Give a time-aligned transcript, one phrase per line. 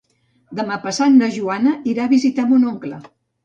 [0.59, 3.03] Demà passat na Joana irà a visitar mon oncle.